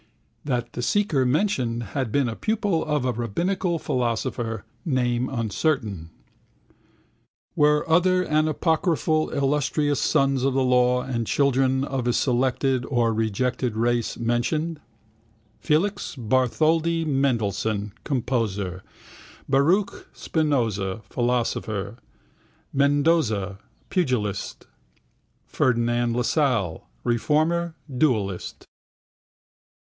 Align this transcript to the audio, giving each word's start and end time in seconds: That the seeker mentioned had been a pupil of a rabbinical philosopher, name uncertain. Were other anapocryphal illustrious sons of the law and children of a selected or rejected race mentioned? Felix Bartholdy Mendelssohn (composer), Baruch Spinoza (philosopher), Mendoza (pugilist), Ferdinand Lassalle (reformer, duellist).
That 0.43 0.73
the 0.73 0.81
seeker 0.81 1.23
mentioned 1.23 1.83
had 1.93 2.11
been 2.11 2.27
a 2.27 2.35
pupil 2.35 2.83
of 2.83 3.05
a 3.05 3.11
rabbinical 3.11 3.77
philosopher, 3.77 4.65
name 4.83 5.29
uncertain. 5.29 6.09
Were 7.55 7.87
other 7.87 8.25
anapocryphal 8.25 9.29
illustrious 9.33 10.01
sons 10.01 10.41
of 10.43 10.55
the 10.55 10.63
law 10.63 11.03
and 11.03 11.27
children 11.27 11.83
of 11.83 12.07
a 12.07 12.13
selected 12.13 12.83
or 12.87 13.13
rejected 13.13 13.77
race 13.77 14.17
mentioned? 14.17 14.81
Felix 15.59 16.15
Bartholdy 16.15 17.05
Mendelssohn 17.05 17.93
(composer), 18.03 18.81
Baruch 19.47 20.09
Spinoza 20.11 21.03
(philosopher), 21.11 21.99
Mendoza 22.73 23.59
(pugilist), 23.91 24.65
Ferdinand 25.45 26.15
Lassalle 26.15 26.89
(reformer, 27.03 27.75
duellist). 27.95 28.65